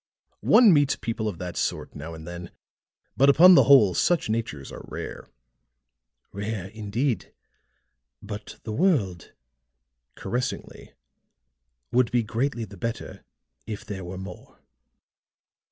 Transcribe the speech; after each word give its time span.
"One 0.47 0.73
meets 0.73 0.95
people 0.95 1.27
of 1.27 1.37
that 1.37 1.55
sort 1.55 1.93
now 1.93 2.15
and 2.15 2.27
then, 2.27 2.49
but 3.15 3.29
upon 3.29 3.53
the 3.53 3.65
whole 3.65 3.93
such 3.93 4.31
natures 4.31 4.71
are 4.71 4.83
rare." 4.87 5.29
"Rare, 6.31 6.69
indeed! 6.69 7.31
But 8.19 8.59
the 8.63 8.71
world," 8.73 9.33
caressingly, 10.15 10.93
"would 11.91 12.11
be 12.11 12.23
greatly 12.23 12.65
the 12.65 12.77
better 12.77 13.23
if 13.67 13.85
there 13.85 14.03
were 14.03 14.17
more." 14.17 14.63